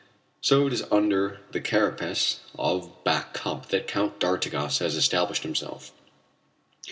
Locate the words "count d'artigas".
3.87-4.79